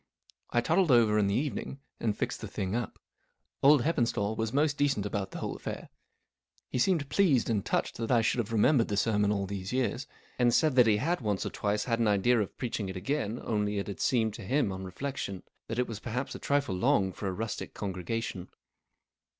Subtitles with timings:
[0.49, 2.97] I toddled over in the evening and fixed the thing up.
[3.61, 5.89] Old Heppenstall was most decent about the whole affair.
[6.71, 10.07] He seemed pleased and touched that I should have remembered the sermon all these years,
[10.39, 13.77] and said he had once or twice had an idea of preaching it again, only
[13.77, 17.27] it had seemed to him, on reflection, that it was perhaps a trifle long for
[17.27, 18.47] a rustic congregation.